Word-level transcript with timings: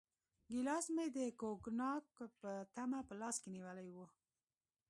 ګیلاس 0.51 0.85
مې 0.95 1.05
د 1.15 1.17
کوګناک 1.39 2.03
په 2.41 2.49
تمه 2.75 2.99
په 3.07 3.13
لاس 3.21 3.35
کې 3.41 3.49
نیولی 3.55 3.89
و. 3.95 3.97